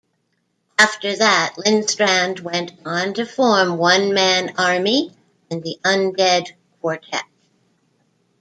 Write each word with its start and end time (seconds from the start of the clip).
After 0.79 1.15
that, 1.15 1.57
Lindstrand 1.63 2.39
went 2.39 2.71
on 2.87 3.13
to 3.13 3.23
form 3.27 3.77
One 3.77 4.15
Man 4.15 4.55
Army 4.57 5.13
and 5.51 5.61
the 5.61 5.77
Undead 5.85 6.47
Quartet. 6.81 7.25